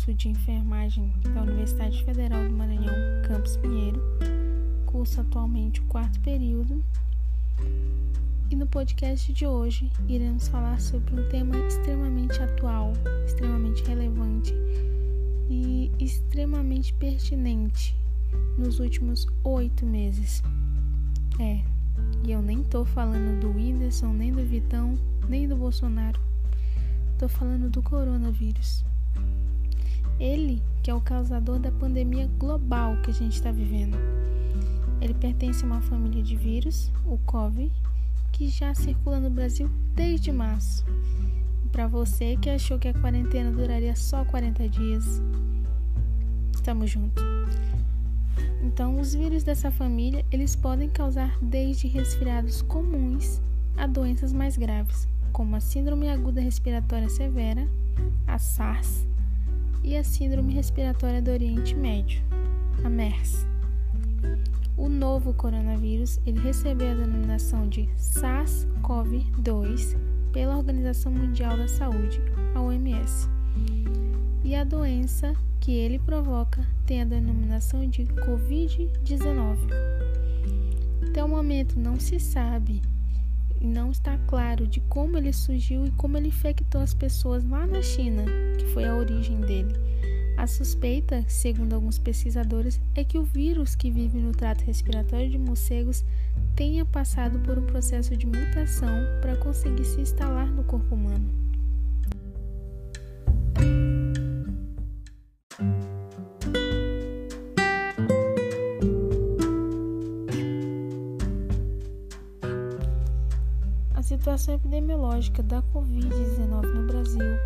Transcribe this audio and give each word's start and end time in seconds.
curso 0.00 0.14
de 0.14 0.30
enfermagem 0.30 1.12
da 1.34 1.42
Universidade 1.42 2.02
Federal 2.04 2.42
do 2.48 2.56
Maranhão, 2.56 2.94
Campus 3.28 3.58
Pinheiro. 3.58 4.00
Curso 4.86 5.20
atualmente 5.20 5.80
o 5.80 5.84
quarto 5.84 6.18
período. 6.20 6.82
E 8.50 8.56
no 8.56 8.66
podcast 8.66 9.30
de 9.30 9.46
hoje 9.46 9.92
iremos 10.08 10.48
falar 10.48 10.80
sobre 10.80 11.20
um 11.20 11.28
tema 11.28 11.54
extremamente 11.66 12.42
atual, 12.42 12.94
extremamente 13.26 13.82
relevante 13.84 14.54
e 15.50 15.92
extremamente 15.98 16.94
pertinente 16.94 17.94
nos 18.56 18.80
últimos 18.80 19.26
oito 19.44 19.84
meses. 19.84 20.42
É, 21.38 21.60
e 22.24 22.32
eu 22.32 22.40
nem 22.40 22.62
tô 22.62 22.86
falando 22.86 23.38
do 23.38 23.50
Whindersson, 23.50 24.14
nem 24.14 24.32
do 24.32 24.42
Vitão, 24.46 24.98
nem 25.28 25.46
do 25.46 25.56
Bolsonaro. 25.56 26.18
Tô 27.18 27.28
falando 27.28 27.68
do 27.68 27.82
coronavírus. 27.82 28.82
Ele, 30.20 30.62
que 30.82 30.90
é 30.90 30.94
o 30.94 31.00
causador 31.00 31.58
da 31.58 31.72
pandemia 31.72 32.28
global 32.38 32.98
que 33.02 33.10
a 33.10 33.14
gente 33.14 33.32
está 33.32 33.50
vivendo. 33.50 33.96
Ele 35.00 35.14
pertence 35.14 35.64
a 35.64 35.66
uma 35.66 35.80
família 35.80 36.22
de 36.22 36.36
vírus, 36.36 36.92
o 37.06 37.16
COVID, 37.24 37.72
que 38.30 38.48
já 38.48 38.74
circula 38.74 39.18
no 39.18 39.30
Brasil 39.30 39.70
desde 39.94 40.30
março. 40.30 40.84
Para 41.72 41.86
você 41.86 42.36
que 42.36 42.50
achou 42.50 42.78
que 42.78 42.88
a 42.88 42.92
quarentena 42.92 43.50
duraria 43.50 43.96
só 43.96 44.22
40 44.26 44.68
dias, 44.68 45.22
estamos 46.52 46.90
juntos. 46.90 47.24
Então, 48.62 49.00
os 49.00 49.14
vírus 49.14 49.42
dessa 49.42 49.70
família, 49.70 50.22
eles 50.30 50.54
podem 50.54 50.90
causar 50.90 51.34
desde 51.40 51.88
resfriados 51.88 52.60
comuns 52.60 53.40
a 53.74 53.86
doenças 53.86 54.34
mais 54.34 54.58
graves, 54.58 55.08
como 55.32 55.56
a 55.56 55.60
síndrome 55.60 56.10
aguda 56.10 56.42
respiratória 56.42 57.08
severa, 57.08 57.66
a 58.26 58.38
SARS, 58.38 59.06
e 59.82 59.96
a 59.96 60.04
síndrome 60.04 60.52
respiratória 60.52 61.22
do 61.22 61.30
Oriente 61.30 61.74
Médio, 61.74 62.22
a 62.84 62.88
MERS. 62.88 63.46
O 64.76 64.88
novo 64.88 65.34
coronavírus, 65.34 66.20
ele 66.24 66.40
recebeu 66.40 66.92
a 66.92 66.94
denominação 66.94 67.68
de 67.68 67.88
SARS-CoV-2 67.96 69.96
pela 70.32 70.56
Organização 70.56 71.12
Mundial 71.12 71.56
da 71.56 71.68
Saúde, 71.68 72.20
a 72.54 72.60
OMS. 72.60 73.28
E 74.42 74.54
a 74.54 74.64
doença 74.64 75.34
que 75.60 75.72
ele 75.72 75.98
provoca 75.98 76.66
tem 76.86 77.02
a 77.02 77.04
denominação 77.04 77.86
de 77.88 78.04
Covid-19. 78.04 79.58
Até 81.08 81.22
o 81.22 81.28
momento 81.28 81.78
não 81.78 82.00
se 82.00 82.18
sabe 82.18 82.80
e 83.60 83.66
não 83.66 83.90
está 83.90 84.16
claro 84.26 84.66
de 84.66 84.80
como 84.80 85.18
ele 85.18 85.32
surgiu 85.32 85.86
e 85.86 85.90
como 85.92 86.16
ele 86.16 86.28
infectou 86.28 86.80
as 86.80 86.94
pessoas 86.94 87.44
lá 87.44 87.66
na 87.66 87.82
China, 87.82 88.24
que 88.58 88.66
foi 88.66 88.84
a 88.84 88.96
origem 88.96 89.40
dele. 89.40 89.74
A 90.36 90.46
suspeita, 90.46 91.22
segundo 91.28 91.74
alguns 91.74 91.98
pesquisadores, 91.98 92.80
é 92.94 93.04
que 93.04 93.18
o 93.18 93.22
vírus 93.22 93.74
que 93.74 93.90
vive 93.90 94.18
no 94.18 94.32
trato 94.32 94.64
respiratório 94.64 95.28
de 95.28 95.36
morcegos 95.36 96.02
tenha 96.56 96.84
passado 96.84 97.38
por 97.40 97.58
um 97.58 97.66
processo 97.66 98.16
de 98.16 98.26
mutação 98.26 98.88
para 99.20 99.36
conseguir 99.36 99.84
se 99.84 100.00
instalar 100.00 100.46
no 100.46 100.64
corpo 100.64 100.94
humano. 100.94 101.09
Situação 114.40 114.54
epidemiológica 114.54 115.42
da 115.42 115.62
Covid-19 115.62 116.74
no 116.74 116.86
Brasil, 116.86 117.36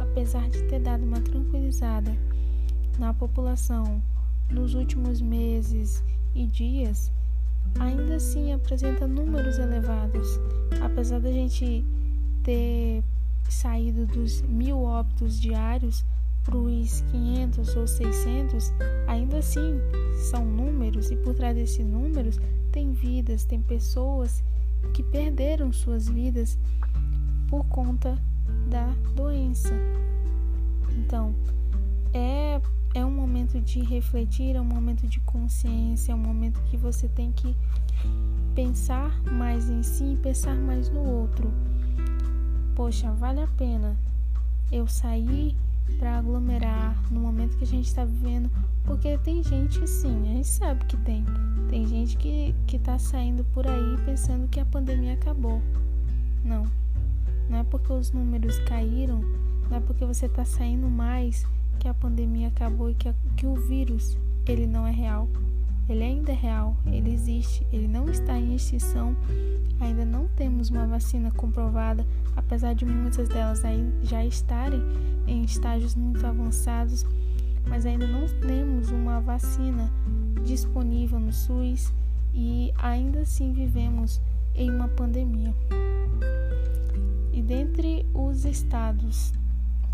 apesar 0.00 0.48
de 0.48 0.62
ter 0.64 0.78
dado 0.78 1.02
uma 1.02 1.20
tranquilizada 1.20 2.16
na 2.96 3.12
população 3.12 4.00
nos 4.48 4.74
últimos 4.74 5.20
meses 5.20 6.04
e 6.32 6.46
dias, 6.46 7.10
ainda 7.80 8.16
assim 8.16 8.52
apresenta 8.52 9.04
números 9.06 9.58
elevados. 9.58 10.38
Apesar 10.80 11.18
da 11.18 11.32
gente 11.32 11.84
ter 12.44 13.02
saído 13.48 14.06
dos 14.06 14.40
mil 14.42 14.84
óbitos 14.84 15.40
diários 15.40 16.04
para 16.44 16.56
os 16.56 17.00
500 17.10 17.76
ou 17.76 17.86
600, 17.88 18.72
ainda 19.08 19.38
assim 19.38 19.80
são 20.30 20.44
números 20.44 21.10
e 21.10 21.16
por 21.16 21.34
trás 21.34 21.56
desses 21.56 21.84
números 21.84 22.38
tem 22.70 22.92
vidas, 22.92 23.44
tem 23.44 23.60
pessoas 23.60 24.42
que 24.92 25.02
perderam 25.02 25.72
suas 25.72 26.08
vidas 26.08 26.58
por 27.48 27.64
conta 27.66 28.18
da 28.68 28.86
doença. 29.14 29.72
Então, 30.98 31.34
é, 32.12 32.60
é 32.94 33.04
um 33.04 33.10
momento 33.10 33.60
de 33.60 33.80
refletir, 33.80 34.56
é 34.56 34.60
um 34.60 34.64
momento 34.64 35.06
de 35.06 35.20
consciência, 35.20 36.12
é 36.12 36.14
um 36.14 36.18
momento 36.18 36.60
que 36.70 36.76
você 36.76 37.08
tem 37.08 37.32
que 37.32 37.56
pensar 38.54 39.10
mais 39.24 39.68
em 39.68 39.82
si 39.82 40.14
e 40.14 40.16
pensar 40.16 40.54
mais 40.54 40.88
no 40.88 41.00
outro. 41.00 41.52
Poxa, 42.74 43.10
vale 43.12 43.40
a 43.40 43.48
pena 43.48 43.96
eu 44.70 44.86
sair 44.86 45.56
para 45.98 46.18
aglomerar 46.18 46.96
no 47.10 47.20
momento 47.20 47.56
que 47.56 47.64
a 47.64 47.66
gente 47.66 47.86
está 47.86 48.04
vivendo, 48.04 48.50
porque 48.84 49.18
tem 49.18 49.42
gente 49.42 49.86
sim, 49.88 50.22
a 50.22 50.34
gente 50.34 50.46
sabe 50.46 50.84
que 50.84 50.96
tem. 50.98 51.24
Tem 51.68 51.86
gente 51.86 52.16
que, 52.16 52.54
que 52.66 52.78
tá 52.78 52.98
saindo 52.98 53.44
por 53.46 53.66
aí 53.66 53.96
pensando 54.04 54.48
que 54.48 54.60
a 54.60 54.64
pandemia 54.64 55.14
acabou. 55.14 55.60
Não. 56.44 56.66
Não 57.48 57.58
é 57.58 57.64
porque 57.64 57.92
os 57.92 58.12
números 58.12 58.58
caíram, 58.60 59.20
não 59.68 59.78
é 59.78 59.80
porque 59.80 60.04
você 60.04 60.28
tá 60.28 60.44
saindo 60.44 60.88
mais 60.88 61.46
que 61.78 61.88
a 61.88 61.94
pandemia 61.94 62.48
acabou 62.48 62.90
e 62.90 62.94
que, 62.94 63.08
a, 63.08 63.14
que 63.36 63.46
o 63.46 63.54
vírus 63.54 64.16
ele 64.46 64.66
não 64.66 64.86
é 64.86 64.90
real. 64.90 65.28
Ele 65.88 66.02
ainda 66.02 66.32
é 66.32 66.34
real, 66.34 66.76
ele 66.86 67.12
existe, 67.12 67.66
ele 67.72 67.86
não 67.86 68.08
está 68.08 68.38
em 68.38 68.54
extinção. 68.54 69.16
Ainda 69.80 70.04
não 70.04 70.28
temos 70.28 70.70
uma 70.70 70.86
vacina 70.86 71.30
comprovada, 71.30 72.06
apesar 72.36 72.74
de 72.74 72.86
muitas 72.86 73.28
delas 73.28 73.62
já 74.02 74.24
estarem 74.24 74.80
em 75.26 75.42
estágios 75.42 75.94
muito 75.94 76.26
avançados, 76.26 77.04
mas 77.66 77.86
ainda 77.86 78.06
não 78.06 78.26
temos 78.40 78.90
uma 78.90 79.20
vacina 79.20 79.90
disponível 80.44 81.18
no 81.18 81.32
SUS 81.32 81.92
e 82.32 82.72
ainda 82.78 83.20
assim 83.20 83.52
vivemos 83.52 84.20
em 84.54 84.70
uma 84.70 84.88
pandemia. 84.88 85.54
E 87.32 87.42
dentre 87.42 88.06
os 88.14 88.44
estados 88.44 89.32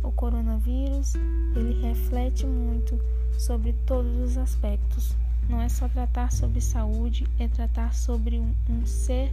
O 0.02 0.10
coronavírus, 0.12 1.14
ele 1.54 1.80
reflete 1.80 2.46
muito 2.46 2.98
sobre 3.38 3.72
todos 3.86 4.16
os 4.18 4.38
aspectos. 4.38 5.16
Não 5.48 5.60
é 5.60 5.68
só 5.68 5.88
tratar 5.88 6.30
sobre 6.32 6.60
saúde, 6.60 7.26
é 7.38 7.48
tratar 7.48 7.92
sobre 7.94 8.38
um, 8.38 8.54
um 8.68 8.86
ser 8.86 9.30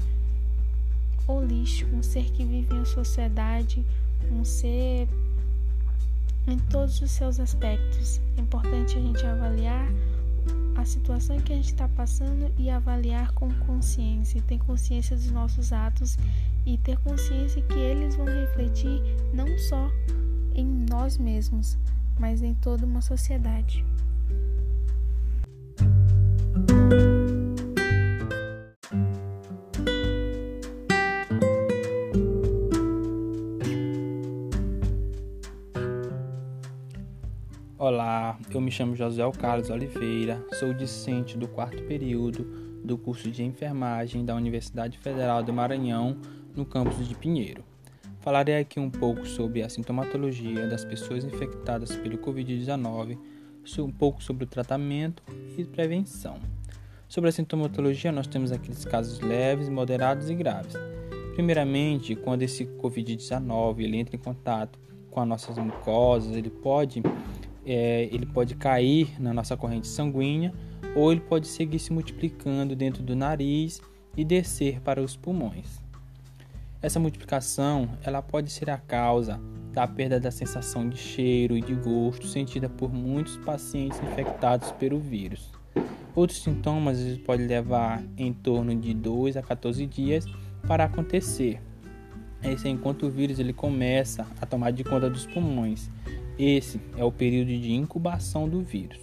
holístico, 1.27 1.95
um 1.95 2.03
ser 2.03 2.25
que 2.31 2.43
vive 2.43 2.75
em 2.75 2.85
sociedade, 2.85 3.85
um 4.31 4.43
ser 4.43 5.07
em 6.47 6.57
todos 6.57 7.01
os 7.01 7.11
seus 7.11 7.39
aspectos. 7.39 8.21
É 8.37 8.41
importante 8.41 8.97
a 8.97 9.01
gente 9.01 9.25
avaliar 9.25 9.87
a 10.75 10.85
situação 10.85 11.39
que 11.39 11.53
a 11.53 11.55
gente 11.55 11.73
está 11.73 11.87
passando 11.87 12.51
e 12.57 12.69
avaliar 12.69 13.31
com 13.33 13.51
consciência, 13.65 14.41
ter 14.43 14.59
consciência 14.59 15.15
dos 15.15 15.31
nossos 15.31 15.73
atos 15.73 16.17
e 16.65 16.77
ter 16.77 16.97
consciência 16.99 17.61
que 17.61 17.79
eles 17.79 18.15
vão 18.15 18.25
refletir 18.25 19.01
não 19.33 19.47
só 19.57 19.89
em 20.53 20.65
nós 20.89 21.17
mesmos, 21.17 21.77
mas 22.19 22.41
em 22.41 22.53
toda 22.53 22.85
uma 22.85 23.01
sociedade. 23.01 23.83
Eu 38.57 38.62
me 38.62 38.71
chamo 38.71 38.95
José 38.95 39.21
Carlos 39.39 39.69
Oliveira, 39.69 40.44
sou 40.54 40.74
discente 40.74 41.38
do 41.38 41.48
quarto 41.48 41.83
período 41.83 42.44
do 42.83 42.98
curso 42.98 43.30
de 43.30 43.44
enfermagem 43.44 44.25
da 44.25 44.33
Universidade 44.33 44.98
Federal 44.98 45.44
do 45.44 45.54
Maranhão, 45.54 46.18
no 46.56 46.65
campus 46.65 47.07
de 47.07 47.13
Pinheiro. 47.13 47.63
Falarei 48.19 48.57
aqui 48.57 48.80
um 48.80 48.89
pouco 48.89 49.27
sobre 49.27 49.62
a 49.62 49.69
sintomatologia 49.69 50.65
das 50.65 50.83
pessoas 50.83 51.24
infectadas 51.24 51.95
pelo 51.98 52.18
Covid-19, 52.18 53.19
um 53.77 53.92
pouco 53.92 54.24
sobre 54.24 54.45
o 54.45 54.48
tratamento 54.48 55.21
e 55.56 55.63
prevenção. 55.63 56.38
Sobre 57.07 57.30
a 57.30 57.33
sintomatologia, 57.33 58.12
nós 58.12 58.25
temos 58.25 58.51
aqueles 58.51 58.83
casos 58.83 59.19
leves, 59.19 59.69
moderados 59.69 60.31
e 60.31 60.33
graves. 60.33 60.74
Primeiramente, 61.36 62.15
quando 62.15 62.42
esse 62.42 62.65
Covid-19 62.65 63.81
ele 63.81 63.98
entra 63.98 64.15
em 64.15 64.19
contato 64.19 64.80
com 65.12 65.21
as 65.21 65.27
nossas 65.27 65.57
mucosas, 65.59 66.36
ele 66.36 66.50
pode 66.50 67.04
é, 67.67 68.07
ele 68.11 68.25
pode 68.25 68.55
cair 68.55 69.21
na 69.21 69.33
nossa 69.33 69.57
corrente 69.57 69.87
sanguínea 69.87 70.53
ou 70.95 71.11
ele 71.11 71.19
pode 71.19 71.47
seguir 71.47 71.79
se 71.79 71.91
multiplicando 71.91 72.75
dentro 72.75 73.03
do 73.03 73.15
nariz 73.15 73.81
e 74.15 74.23
descer 74.23 74.79
para 74.79 75.01
os 75.01 75.17
pulmões. 75.17 75.81
Essa 76.81 76.99
multiplicação 76.99 77.89
ela 78.03 78.21
pode 78.21 78.49
ser 78.51 78.69
a 78.69 78.77
causa 78.77 79.39
da 79.73 79.85
perda 79.85 80.19
da 80.19 80.31
sensação 80.31 80.87
de 80.87 80.97
cheiro 80.97 81.57
e 81.57 81.61
de 81.61 81.75
gosto 81.75 82.25
sentida 82.25 82.69
por 82.69 82.93
muitos 82.93 83.35
pacientes 83.37 83.99
infectados 84.01 84.71
pelo 84.71 84.97
vírus. 84.97 85.51
Outros 86.15 86.41
sintomas 86.41 86.97
podem 87.25 87.47
levar 87.47 88.01
em 88.17 88.31
torno 88.31 88.75
de 88.75 88.93
2 88.93 89.37
a 89.37 89.41
14 89.41 89.85
dias 89.85 90.25
para 90.65 90.85
acontecer. 90.85 91.61
Esse 92.41 92.67
é 92.67 92.71
enquanto 92.71 93.07
o 93.07 93.09
vírus 93.09 93.39
ele 93.39 93.53
começa 93.53 94.25
a 94.39 94.45
tomar 94.45 94.71
de 94.71 94.83
conta 94.83 95.09
dos 95.09 95.25
pulmões 95.25 95.89
esse 96.37 96.79
é 96.95 97.03
o 97.03 97.11
período 97.11 97.47
de 97.47 97.73
incubação 97.73 98.47
do 98.47 98.61
vírus. 98.61 98.99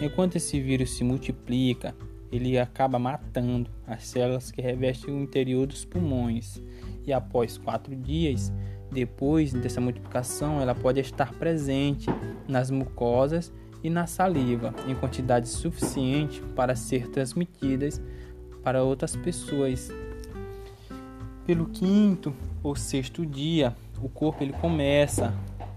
Enquanto 0.00 0.36
esse 0.36 0.60
vírus 0.60 0.90
se 0.96 1.04
multiplica, 1.04 1.94
ele 2.30 2.58
acaba 2.58 2.98
matando 2.98 3.70
as 3.86 4.04
células 4.04 4.50
que 4.50 4.60
revestem 4.60 5.14
o 5.14 5.22
interior 5.22 5.66
dos 5.66 5.84
pulmões. 5.84 6.60
E 7.06 7.12
após 7.12 7.56
quatro 7.56 7.94
dias, 7.94 8.52
depois 8.90 9.52
dessa 9.52 9.80
multiplicação, 9.80 10.60
ela 10.60 10.74
pode 10.74 11.00
estar 11.00 11.32
presente 11.34 12.08
nas 12.48 12.70
mucosas 12.70 13.52
e 13.82 13.88
na 13.88 14.06
saliva 14.06 14.74
em 14.88 14.94
quantidade 14.94 15.48
suficiente 15.48 16.42
para 16.54 16.74
ser 16.74 17.08
transmitidas 17.08 18.00
para 18.62 18.82
outras 18.82 19.14
pessoas. 19.14 19.90
Pelo 21.46 21.66
quinto 21.66 22.34
ou 22.62 22.74
sexto 22.74 23.24
dia, 23.24 23.76
o 24.02 24.08
corpo 24.08 24.42
ele 24.42 24.52
começa 24.52 25.32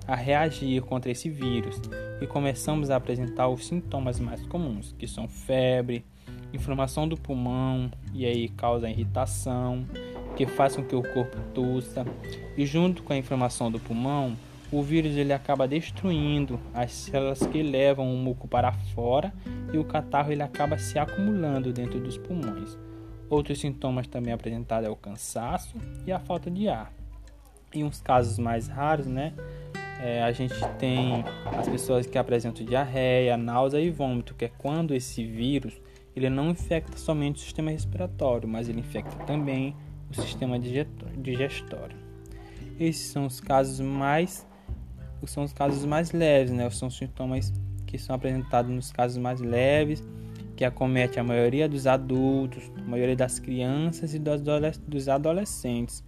a 0.09 0.15
reagir 0.15 0.81
contra 0.81 1.11
esse 1.11 1.29
vírus 1.29 1.79
e 2.19 2.25
começamos 2.25 2.89
a 2.89 2.95
apresentar 2.95 3.47
os 3.47 3.67
sintomas 3.67 4.19
mais 4.19 4.41
comuns, 4.47 4.95
que 4.97 5.07
são 5.07 5.27
febre, 5.27 6.03
inflamação 6.51 7.07
do 7.07 7.15
pulmão 7.15 7.91
e 8.11 8.25
aí 8.25 8.49
causa 8.49 8.89
irritação, 8.89 9.85
que 10.35 10.47
faz 10.47 10.75
com 10.75 10.83
que 10.83 10.95
o 10.95 11.03
corpo 11.03 11.37
tussa 11.53 12.03
e 12.57 12.65
junto 12.65 13.03
com 13.03 13.13
a 13.13 13.17
inflamação 13.17 13.71
do 13.71 13.79
pulmão, 13.79 14.35
o 14.71 14.81
vírus 14.81 15.15
ele 15.15 15.31
acaba 15.31 15.67
destruindo 15.67 16.59
as 16.73 16.91
células 16.91 17.45
que 17.45 17.61
levam 17.61 18.11
o 18.11 18.17
muco 18.17 18.47
para 18.47 18.71
fora 18.71 19.31
e 19.71 19.77
o 19.77 19.83
catarro 19.83 20.31
ele 20.31 20.41
acaba 20.41 20.79
se 20.79 20.97
acumulando 20.97 21.71
dentro 21.71 21.99
dos 21.99 22.17
pulmões. 22.17 22.75
Outros 23.29 23.59
sintomas 23.59 24.07
também 24.07 24.33
apresentados 24.33 24.87
é 24.87 24.91
o 24.91 24.95
cansaço 24.95 25.77
e 26.07 26.11
a 26.11 26.17
falta 26.17 26.49
de 26.49 26.67
ar. 26.67 26.91
Em 27.71 27.83
uns 27.83 28.01
casos 28.01 28.39
mais 28.39 28.67
raros, 28.67 29.05
né, 29.05 29.33
é, 29.99 30.23
a 30.23 30.31
gente 30.31 30.55
tem 30.77 31.25
as 31.57 31.67
pessoas 31.67 32.05
que 32.05 32.17
apresentam 32.17 32.65
diarreia, 32.65 33.35
náusea 33.35 33.81
e 33.81 33.89
vômito, 33.89 34.33
que 34.33 34.45
é 34.45 34.51
quando 34.57 34.95
esse 34.95 35.25
vírus 35.25 35.79
ele 36.15 36.29
não 36.29 36.49
infecta 36.51 36.97
somente 36.97 37.35
o 37.35 37.39
sistema 37.39 37.69
respiratório, 37.69 38.47
mas 38.47 38.69
ele 38.69 38.79
infecta 38.79 39.15
também 39.25 39.75
o 40.09 40.21
sistema 40.21 40.57
digestório. 40.57 41.97
Esses 42.79 43.07
são 43.07 43.25
os 43.25 43.39
casos 43.39 43.79
mais 43.79 44.47
são 45.27 45.43
os 45.43 45.51
casos 45.51 45.83
mais 45.83 46.13
leves, 46.13 46.51
né? 46.51 46.69
São 46.69 46.89
sintomas 46.89 47.51
que 47.85 47.97
são 47.97 48.15
apresentados 48.15 48.71
nos 48.71 48.89
casos 48.89 49.17
mais 49.17 49.41
leves, 49.41 50.01
que 50.55 50.63
acomete 50.63 51.19
a 51.19 51.23
maioria 51.23 51.67
dos 51.67 51.85
adultos, 51.85 52.71
a 52.77 52.89
maioria 52.89 53.17
das 53.17 53.37
crianças 53.37 54.13
e 54.13 54.19
dos 54.19 55.09
adolescentes. 55.09 56.01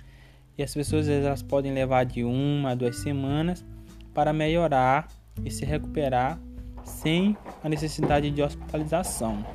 E 0.58 0.64
as 0.64 0.74
pessoas 0.74 1.10
elas 1.10 1.42
podem 1.42 1.74
levar 1.74 2.06
de 2.06 2.24
uma 2.24 2.72
a 2.72 2.76
duas 2.76 2.98
semanas 2.98 3.66
para 4.14 4.34
melhorar 4.34 5.08
e 5.44 5.52
se 5.52 5.66
recuperar 5.66 6.40
sem 6.84 7.38
a 7.64 7.70
necessidade 7.70 8.30
de 8.32 8.42
hospitalização. 8.42 9.46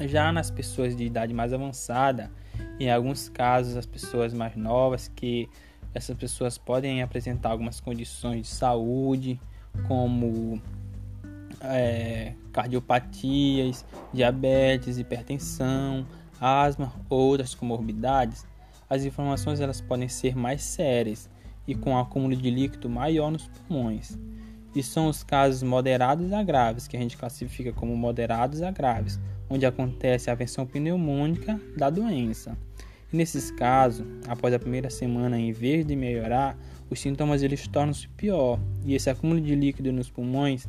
Já 0.00 0.32
nas 0.32 0.50
pessoas 0.50 0.96
de 0.96 1.04
idade 1.04 1.32
mais 1.32 1.52
avançada, 1.52 2.30
em 2.78 2.90
alguns 2.90 3.28
casos 3.28 3.76
as 3.76 3.86
pessoas 3.86 4.34
mais 4.34 4.56
novas, 4.56 5.08
que 5.08 5.48
essas 5.94 6.16
pessoas 6.16 6.58
podem 6.58 7.02
apresentar 7.02 7.50
algumas 7.50 7.80
condições 7.80 8.42
de 8.42 8.48
saúde, 8.48 9.40
como 9.88 10.60
é, 11.60 12.34
cardiopatias, 12.52 13.84
diabetes, 14.12 14.98
hipertensão, 14.98 16.06
asma, 16.40 16.92
outras 17.08 17.54
comorbidades, 17.54 18.46
as 18.88 19.04
inflamações 19.04 19.60
elas 19.60 19.80
podem 19.80 20.08
ser 20.08 20.36
mais 20.36 20.62
sérias 20.62 21.28
e 21.66 21.74
com 21.74 21.98
acúmulo 21.98 22.36
de 22.36 22.50
líquido 22.50 22.88
maior 22.88 23.30
nos 23.30 23.48
pulmões. 23.48 24.18
E 24.74 24.82
são 24.82 25.08
os 25.08 25.22
casos 25.22 25.62
moderados 25.62 26.32
a 26.32 26.42
graves, 26.42 26.86
que 26.86 26.96
a 26.96 27.00
gente 27.00 27.16
classifica 27.16 27.72
como 27.72 27.96
moderados 27.96 28.62
a 28.62 28.70
graves, 28.70 29.18
onde 29.48 29.64
acontece 29.64 30.30
a 30.30 30.34
versão 30.34 30.66
pneumônica 30.66 31.58
da 31.76 31.88
doença. 31.88 32.56
E 33.12 33.16
nesses 33.16 33.50
casos, 33.50 34.06
após 34.28 34.52
a 34.52 34.58
primeira 34.58 34.90
semana, 34.90 35.38
em 35.38 35.52
vez 35.52 35.86
de 35.86 35.96
melhorar, 35.96 36.58
os 36.90 37.00
sintomas 37.00 37.42
eles 37.42 37.66
tornam-se 37.66 38.08
pior, 38.08 38.60
e 38.84 38.94
esse 38.94 39.08
acúmulo 39.08 39.40
de 39.40 39.54
líquido 39.54 39.92
nos 39.92 40.10
pulmões 40.10 40.68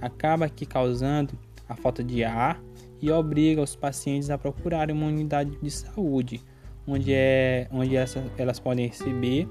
acaba 0.00 0.44
aqui 0.44 0.64
causando 0.64 1.38
a 1.68 1.74
falta 1.74 2.02
de 2.02 2.24
ar 2.24 2.60
e 3.00 3.10
obriga 3.10 3.60
os 3.60 3.76
pacientes 3.76 4.30
a 4.30 4.38
procurarem 4.38 4.94
uma 4.94 5.06
unidade 5.06 5.56
de 5.62 5.70
saúde, 5.70 6.40
onde, 6.86 7.12
é, 7.12 7.68
onde 7.70 7.94
elas 8.38 8.58
podem 8.58 8.86
receber 8.86 9.46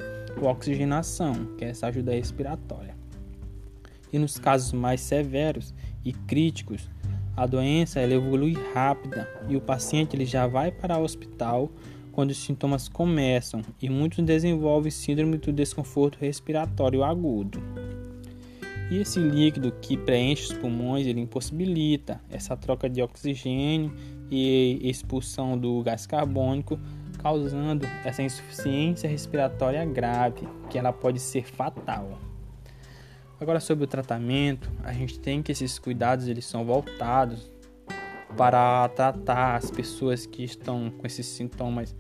oxigenação, 0.46 1.56
que 1.58 1.65
é 1.65 1.70
essa 1.70 1.88
ajuda 1.88 2.12
respiratória. 2.12 2.96
E 4.12 4.20
nos 4.20 4.39
casos 4.39 4.72
mais 4.72 5.01
severos 5.01 5.74
e 6.03 6.13
críticos, 6.13 6.89
a 7.36 7.46
doença 7.46 8.00
ela 8.00 8.13
evolui 8.13 8.58
rápida 8.74 9.29
e 9.48 9.56
o 9.56 9.62
paciente 9.62 10.15
ele 10.15 10.25
já 10.25 10.48
vai 10.48 10.72
para 10.72 10.98
o 10.98 11.03
hospital 11.03 11.70
quando 12.12 12.32
os 12.32 12.38
sintomas 12.38 12.89
começam 12.89 13.62
e 13.79 13.89
muitos 13.89 14.25
desenvolvem 14.25 14.89
síndrome 14.89 15.38
do 15.38 15.53
desconforto 15.53 16.17
respiratório 16.20 17.03
agudo. 17.03 17.62
E 18.89 18.98
esse 18.98 19.20
líquido 19.20 19.72
que 19.82 19.98
preenche 19.98 20.46
os 20.46 20.53
pulmões 20.53 21.06
ele 21.06 21.20
impossibilita 21.20 22.20
essa 22.29 22.58
troca 22.58 22.89
de 22.89 23.01
oxigênio 23.01 23.94
e 24.32 24.79
expulsão 24.82 25.58
do 25.58 25.84
gás 25.84 26.08
carbônico 26.08 26.79
causando 27.27 27.86
essa 28.05 28.24
insuficiência 28.24 29.10
respiratória 29.10 29.84
grave, 29.84 30.48
que 30.69 30.77
ela 30.77 30.93
pode 30.93 31.19
ser 31.19 31.43
fatal. 31.43 32.17
Agora 33.38 33.60
sobre 33.60 33.84
o 33.84 33.88
tratamento, 33.88 34.72
a 34.81 34.93
gente 34.93 35.19
tem 35.19 35.43
que 35.43 35.51
esses 35.51 35.77
cuidados 35.77 36.29
eles 36.29 36.46
são 36.46 36.63
voltados 36.63 37.51
para 38.38 38.88
tratar 38.88 39.55
as 39.55 39.69
pessoas 39.69 40.25
que 40.25 40.41
estão 40.41 40.89
com 40.89 41.05
esses 41.05 41.25
sintomas 41.25 41.93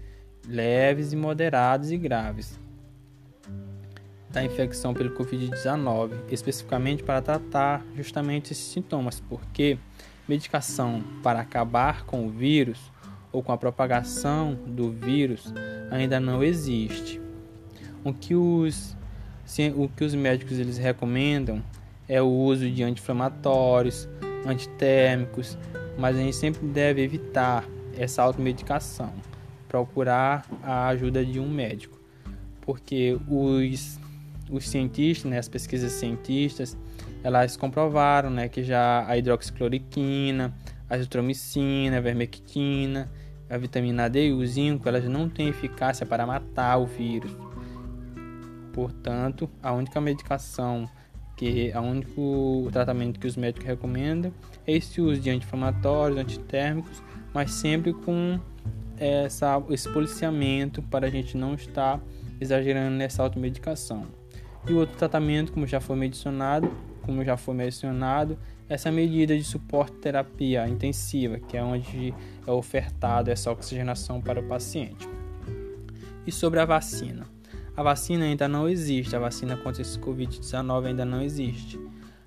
leves 0.47 1.11
e 1.11 1.17
moderados 1.17 1.91
e 1.91 1.97
graves 1.97 2.57
da 4.29 4.41
infecção 4.45 4.93
pelo 4.93 5.13
Covid-19, 5.13 6.11
especificamente 6.31 7.03
para 7.03 7.21
tratar 7.21 7.85
justamente 7.97 8.53
esses 8.53 8.63
sintomas, 8.63 9.19
porque 9.19 9.77
medicação 10.25 11.03
para 11.21 11.41
acabar 11.41 12.05
com 12.05 12.25
o 12.25 12.29
vírus 12.29 12.79
ou 13.31 13.43
com 13.43 13.51
a 13.51 13.57
propagação 13.57 14.57
do 14.65 14.91
vírus 14.91 15.53
ainda 15.91 16.19
não 16.19 16.43
existe. 16.43 17.21
O 18.03 18.13
que 18.13 18.35
os, 18.35 18.95
o 19.75 19.89
que 19.89 20.03
os 20.03 20.13
médicos 20.13 20.59
eles 20.59 20.77
recomendam 20.77 21.61
é 22.07 22.21
o 22.21 22.27
uso 22.27 22.69
de 22.69 22.83
anti-inflamatórios, 22.83 24.07
antitérmicos, 24.45 25.57
mas 25.97 26.15
a 26.15 26.19
gente 26.19 26.35
sempre 26.35 26.65
deve 26.67 27.01
evitar 27.01 27.65
essa 27.97 28.21
automedicação, 28.21 29.13
procurar 29.67 30.45
a 30.63 30.87
ajuda 30.87 31.25
de 31.25 31.39
um 31.39 31.49
médico, 31.49 31.99
porque 32.61 33.19
os, 33.27 33.99
os 34.49 34.69
cientistas, 34.69 35.29
né, 35.29 35.37
as 35.37 35.49
pesquisas 35.49 35.91
cientistas, 35.93 36.77
elas 37.23 37.57
comprovaram 37.57 38.29
né, 38.29 38.47
que 38.47 38.63
já 38.63 39.05
a 39.07 39.17
hidroxicloroquina, 39.17 40.53
a 40.89 40.95
azitromicina, 40.95 41.97
a 41.97 42.01
vermectina, 42.01 43.09
a 43.49 43.57
vitamina 43.57 44.09
D 44.09 44.29
e 44.29 44.33
o 44.33 44.45
zinco, 44.45 44.87
elas 44.87 45.05
não 45.05 45.29
têm 45.29 45.47
eficácia 45.47 46.05
para 46.05 46.25
matar 46.25 46.77
o 46.77 46.85
vírus. 46.85 47.31
Portanto, 48.73 49.49
a 49.61 49.73
única 49.73 49.99
medicação 49.99 50.87
que 51.35 51.71
o 51.75 51.79
único 51.79 52.69
tratamento 52.71 53.19
que 53.19 53.27
os 53.27 53.37
médicos 53.37 53.67
recomendam 53.67 54.33
é 54.65 54.73
esse 54.73 54.99
uso 54.99 55.21
de 55.21 55.29
anti-inflamatórios, 55.29 56.19
antitérmicos, 56.19 57.01
mas 57.33 57.51
sempre 57.51 57.93
com 57.93 58.39
essa, 58.97 59.63
esse 59.69 59.87
policiamento 59.93 60.81
para 60.81 61.07
a 61.07 61.09
gente 61.09 61.37
não 61.37 61.53
estar 61.53 62.01
exagerando 62.41 62.95
nessa 62.95 63.21
automedicação. 63.21 64.07
E 64.67 64.73
o 64.73 64.79
outro 64.79 64.97
tratamento, 64.97 65.53
como 65.53 65.65
já 65.65 65.79
foi 65.79 65.95
mencionado, 65.95 66.69
como 67.03 67.23
já 67.23 67.37
foi 67.37 67.55
mencionado, 67.55 68.37
essa 68.69 68.91
medida 68.91 69.37
de 69.37 69.43
suporte 69.43 69.95
terapia 69.97 70.67
intensiva, 70.67 71.39
que 71.39 71.55
é 71.55 71.63
onde 71.63 72.13
é 72.45 72.51
ofertado 72.51 73.31
essa 73.31 73.51
oxigenação 73.51 74.21
para 74.21 74.39
o 74.39 74.43
paciente. 74.43 75.07
E 76.25 76.31
sobre 76.31 76.59
a 76.59 76.65
vacina? 76.65 77.25
A 77.75 77.83
vacina 77.83 78.25
ainda 78.25 78.47
não 78.47 78.67
existe, 78.67 79.15
a 79.15 79.19
vacina 79.19 79.55
contra 79.55 79.81
esse 79.81 79.97
Covid-19 79.99 80.87
ainda 80.87 81.05
não 81.05 81.21
existe. 81.21 81.79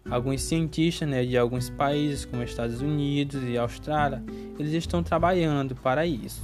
Alguns 0.08 0.42
cientistas 0.42 1.08
né, 1.08 1.24
de 1.24 1.36
alguns 1.36 1.68
países, 1.68 2.24
como 2.24 2.42
Estados 2.42 2.80
Unidos 2.80 3.42
e 3.44 3.58
Austrália, 3.58 4.22
eles 4.58 4.72
estão 4.72 5.02
trabalhando 5.02 5.74
para 5.74 6.06
isso. 6.06 6.42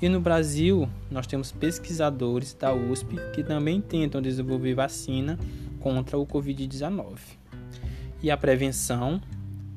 E 0.00 0.08
no 0.08 0.20
Brasil, 0.20 0.88
nós 1.10 1.26
temos 1.26 1.52
pesquisadores 1.52 2.54
da 2.54 2.74
USP 2.74 3.16
que 3.34 3.42
também 3.42 3.80
tentam 3.80 4.22
desenvolver 4.22 4.74
vacina 4.74 5.38
contra 5.80 6.18
o 6.18 6.26
Covid-19. 6.26 7.18
E 8.24 8.30
a 8.30 8.38
prevenção 8.38 9.20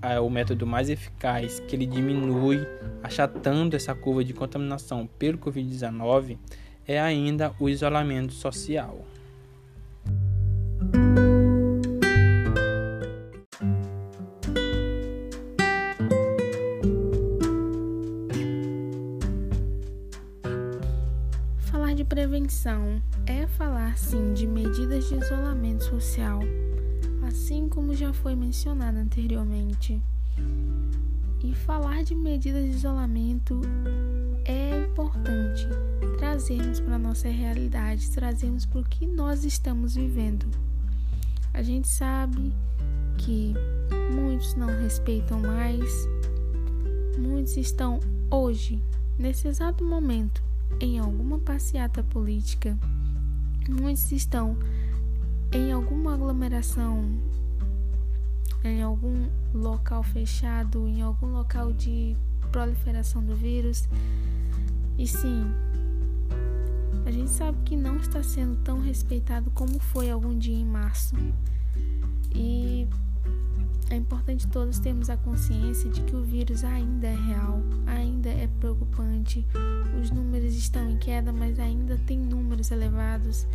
é 0.02 0.18
o 0.22 0.30
método 0.30 0.66
mais 0.66 0.90
eficaz 0.90 1.60
que 1.68 1.76
ele 1.76 1.86
diminui, 1.86 2.66
achatando 3.04 3.76
essa 3.76 3.94
curva 3.94 4.24
de 4.24 4.34
contaminação 4.34 5.06
pelo 5.20 5.38
Covid-19 5.38 6.38
é 6.88 6.98
ainda 6.98 7.54
o 7.60 7.68
isolamento 7.68 8.32
social. 8.32 9.06
Falar 21.70 21.94
de 21.96 22.06
prevenção 22.06 23.04
é 23.26 23.46
falar 23.46 23.98
sim 23.98 24.34
de 24.34 24.48
medidas 24.48 25.10
de 25.10 25.16
isolamento 25.16 25.84
social, 25.84 26.40
assim 27.28 27.68
como 27.68 27.94
já 27.94 28.14
foi 28.14 28.36
mencionado 28.36 28.98
anteriormente. 28.98 30.02
E 31.44 31.54
falar 31.54 32.04
de 32.04 32.16
medidas 32.16 32.64
de 32.64 32.72
isolamento 32.72 33.62
é 34.46 34.86
importante 34.86 35.68
trazermos 36.18 36.80
para 36.80 36.96
a 36.96 37.00
nossa 37.00 37.30
realidade, 37.30 38.10
trazermos 38.12 38.66
para 38.66 38.82
o 38.82 38.84
que 38.84 39.06
nós 39.06 39.44
estamos 39.44 39.96
vivendo. 39.96 40.48
A 41.54 41.62
gente 41.62 41.88
sabe 41.88 42.52
que 43.18 43.54
muitos 44.14 44.56
não 44.56 44.68
respeitam 44.68 45.40
mais, 45.40 46.08
muitos 47.18 47.58
estão 47.58 48.00
hoje, 48.32 48.82
nesse 49.18 49.48
exato 49.48 49.84
momento, 49.84 50.42
em 50.80 51.00
alguma 51.00 51.40
passeata 51.40 52.04
política, 52.04 52.78
muitos 53.70 54.12
estão 54.12 54.58
em 55.52 55.72
alguma 55.72 56.14
aglomeração, 56.14 57.10
em 58.64 58.82
algum 58.82 59.28
local 59.54 60.04
fechado, 60.04 60.88
em 60.88 61.02
algum 61.02 61.28
local 61.28 61.72
de 61.72 62.16
proliferação 62.52 63.24
do 63.24 63.36
vírus. 63.36 63.88
E 64.98 65.08
sim, 65.08 65.46
a 67.06 67.12
gente 67.12 67.30
sabe 67.30 67.58
que 67.64 67.76
não 67.76 67.98
está 67.98 68.22
sendo 68.24 68.58
tão 68.58 68.80
respeitado 68.80 69.50
como 69.52 69.80
foi 69.80 70.10
algum 70.10 70.38
dia 70.38 70.56
em 70.56 70.66
março. 70.66 71.16
E 72.34 72.88
é 73.90 73.96
importante 73.96 74.46
todos 74.48 74.80
termos 74.80 75.10
a 75.10 75.16
consciência 75.16 75.90
de 75.90 76.02
que 76.02 76.16
o 76.16 76.24
vírus 76.24 76.64
ainda 76.64 77.08
é 77.08 77.16
real, 77.16 77.62
ainda 77.86 78.30
é 78.30 78.48
preocupante. 78.60 79.46
Os 80.02 80.12
números 80.12 80.54
estão 80.54 80.90
em 80.90 80.98
queda, 80.98 81.32
mas 81.32 81.58
ainda 81.60 81.98
tem 82.00 82.20
números 82.20 82.72
elevados. 82.72 83.48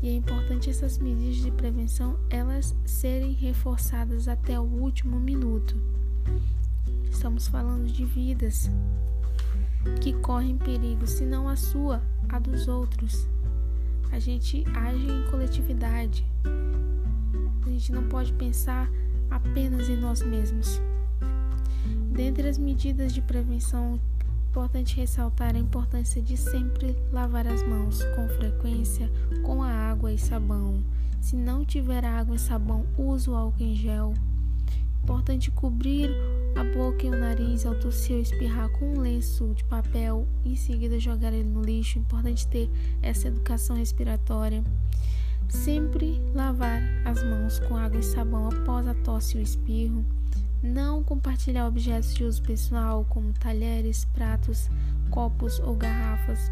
E 0.00 0.08
é 0.08 0.12
importante 0.12 0.70
essas 0.70 0.98
medidas 0.98 1.36
de 1.36 1.50
prevenção 1.50 2.18
elas 2.30 2.74
serem 2.84 3.32
reforçadas 3.32 4.28
até 4.28 4.58
o 4.58 4.62
último 4.62 5.18
minuto. 5.18 5.76
Estamos 7.10 7.48
falando 7.48 7.90
de 7.90 8.04
vidas, 8.04 8.70
que 10.00 10.12
correm 10.12 10.56
perigo, 10.56 11.06
se 11.06 11.24
não 11.24 11.48
a 11.48 11.56
sua, 11.56 12.00
a 12.28 12.38
dos 12.38 12.68
outros. 12.68 13.26
A 14.12 14.18
gente 14.18 14.64
age 14.74 15.10
em 15.10 15.30
coletividade. 15.30 16.24
A 17.66 17.68
gente 17.68 17.92
não 17.92 18.08
pode 18.08 18.32
pensar 18.34 18.88
apenas 19.28 19.88
em 19.88 19.96
nós 19.96 20.22
mesmos. 20.22 20.80
Dentre 22.12 22.48
as 22.48 22.56
medidas 22.56 23.12
de 23.12 23.20
prevenção, 23.20 24.00
importante 24.48 24.96
ressaltar 24.96 25.54
a 25.54 25.58
importância 25.58 26.22
de 26.22 26.36
sempre 26.36 26.96
lavar 27.12 27.46
as 27.46 27.62
mãos 27.62 28.02
com 28.16 28.28
frequência 28.30 29.10
com 29.44 29.62
a 29.62 29.70
água 29.70 30.12
e 30.12 30.18
sabão. 30.18 30.82
Se 31.20 31.36
não 31.36 31.64
tiver 31.64 32.04
água 32.04 32.34
e 32.34 32.38
sabão, 32.38 32.86
use 32.96 33.28
o 33.28 33.34
álcool 33.34 33.62
em 33.62 33.76
gel. 33.76 34.14
Importante 35.02 35.50
cobrir 35.50 36.10
a 36.56 36.64
boca 36.64 37.06
e 37.06 37.10
o 37.10 37.18
nariz 37.18 37.66
ao 37.66 37.74
tossir 37.74 38.16
ou 38.16 38.22
espirrar 38.22 38.68
com 38.70 38.94
um 38.94 39.00
lenço 39.00 39.52
de 39.54 39.64
papel 39.64 40.26
e 40.44 40.52
em 40.52 40.56
seguida 40.56 40.98
jogar 40.98 41.32
ele 41.32 41.48
no 41.48 41.62
lixo. 41.62 41.98
Importante 41.98 42.46
ter 42.46 42.70
essa 43.02 43.28
educação 43.28 43.76
respiratória. 43.76 44.64
Sempre 45.48 46.20
lavar 46.34 46.82
as 47.04 47.22
mãos 47.22 47.58
com 47.60 47.76
água 47.76 48.00
e 48.00 48.02
sabão 48.02 48.48
após 48.48 48.86
a 48.86 48.94
tosse 48.94 49.36
ou 49.36 49.42
espirro. 49.42 50.04
Não 50.62 51.04
compartilhar 51.04 51.66
objetos 51.68 52.14
de 52.14 52.24
uso 52.24 52.42
pessoal, 52.42 53.06
como 53.08 53.32
talheres, 53.32 54.04
pratos, 54.06 54.68
copos 55.10 55.60
ou 55.60 55.76
garrafas. 55.76 56.50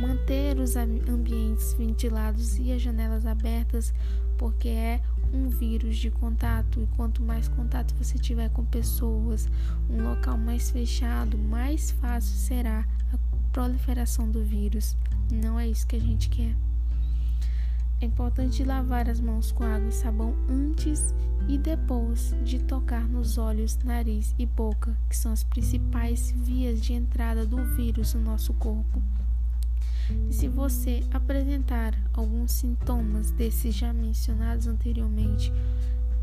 Manter 0.00 0.58
os 0.58 0.74
ambientes 0.76 1.74
ventilados 1.74 2.58
e 2.58 2.72
as 2.72 2.82
janelas 2.82 3.24
abertas, 3.24 3.94
porque 4.36 4.68
é 4.68 5.00
um 5.32 5.48
vírus 5.48 5.96
de 5.96 6.10
contato 6.10 6.80
e 6.80 6.86
quanto 6.96 7.22
mais 7.22 7.48
contato 7.48 7.94
você 7.94 8.18
tiver 8.18 8.48
com 8.50 8.64
pessoas, 8.64 9.48
um 9.88 10.02
local 10.02 10.36
mais 10.36 10.70
fechado, 10.70 11.38
mais 11.38 11.92
fácil 11.92 12.36
será 12.36 12.84
a 13.12 13.18
proliferação 13.52 14.28
do 14.28 14.44
vírus. 14.44 14.96
Não 15.32 15.58
é 15.58 15.68
isso 15.68 15.86
que 15.86 15.96
a 15.96 16.00
gente 16.00 16.28
quer. 16.28 16.54
É 18.04 18.06
importante 18.06 18.62
lavar 18.62 19.08
as 19.08 19.18
mãos 19.18 19.50
com 19.50 19.64
água 19.64 19.88
e 19.88 19.90
sabão 19.90 20.36
antes 20.46 21.14
e 21.48 21.56
depois 21.56 22.34
de 22.44 22.58
tocar 22.58 23.08
nos 23.08 23.38
olhos, 23.38 23.78
nariz 23.82 24.34
e 24.38 24.44
boca, 24.44 24.94
que 25.08 25.16
são 25.16 25.32
as 25.32 25.42
principais 25.42 26.30
vias 26.36 26.82
de 26.82 26.92
entrada 26.92 27.46
do 27.46 27.64
vírus 27.74 28.12
no 28.12 28.20
nosso 28.20 28.52
corpo. 28.52 29.02
E 30.28 30.34
se 30.34 30.48
você 30.48 31.02
apresentar 31.14 31.94
alguns 32.12 32.52
sintomas 32.52 33.30
desses 33.30 33.74
já 33.74 33.90
mencionados 33.90 34.66
anteriormente, 34.66 35.50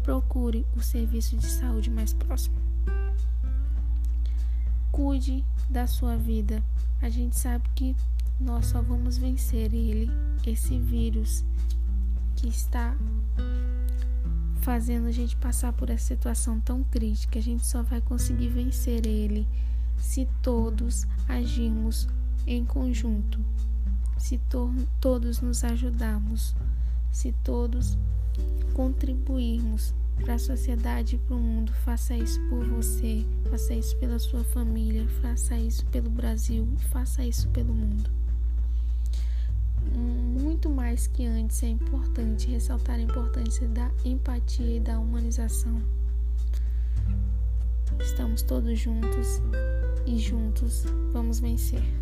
procure 0.03 0.63
o 0.77 0.81
serviço 0.83 1.35
de 1.35 1.47
saúde 1.47 1.89
mais 1.89 2.13
próximo. 2.13 2.57
Cuide 4.91 5.43
da 5.67 5.87
sua 5.87 6.15
vida. 6.15 6.63
A 7.01 7.09
gente 7.09 7.35
sabe 7.35 7.67
que 7.73 7.95
nós 8.39 8.67
só 8.67 8.83
vamos 8.83 9.17
vencer 9.17 9.73
ele, 9.73 10.11
esse 10.45 10.77
vírus 10.77 11.43
que 12.41 12.47
está 12.47 12.97
fazendo 14.61 15.05
a 15.05 15.11
gente 15.11 15.35
passar 15.35 15.71
por 15.73 15.91
essa 15.91 16.07
situação 16.07 16.59
tão 16.59 16.83
crítica. 16.83 17.37
A 17.37 17.41
gente 17.41 17.65
só 17.67 17.83
vai 17.83 18.01
conseguir 18.01 18.49
vencer 18.49 19.05
ele 19.05 19.47
se 19.99 20.27
todos 20.41 21.05
agirmos 21.29 22.07
em 22.47 22.65
conjunto, 22.65 23.39
se 24.17 24.39
to 24.49 24.73
todos 24.99 25.39
nos 25.39 25.63
ajudarmos, 25.63 26.55
se 27.11 27.31
todos 27.43 27.95
contribuirmos 28.73 29.93
para 30.23 30.33
a 30.33 30.39
sociedade 30.39 31.17
e 31.17 31.19
para 31.19 31.35
o 31.35 31.39
mundo, 31.39 31.71
faça 31.85 32.15
isso 32.15 32.39
por 32.49 32.65
você, 32.65 33.23
faça 33.51 33.75
isso 33.75 33.95
pela 33.97 34.17
sua 34.17 34.43
família, 34.45 35.07
faça 35.21 35.55
isso 35.55 35.85
pelo 35.87 36.09
Brasil, 36.09 36.67
faça 36.91 37.23
isso 37.23 37.47
pelo 37.49 37.73
mundo. 37.73 38.20
Muito 39.93 40.69
mais 40.69 41.07
que 41.07 41.25
antes 41.25 41.63
é 41.63 41.67
importante 41.67 42.47
ressaltar 42.47 42.95
a 42.95 43.01
importância 43.01 43.67
da 43.67 43.91
empatia 44.05 44.77
e 44.77 44.79
da 44.79 44.99
humanização. 44.99 45.81
Estamos 47.99 48.41
todos 48.41 48.79
juntos 48.79 49.41
e 50.05 50.17
juntos 50.17 50.85
vamos 51.11 51.39
vencer. 51.39 52.00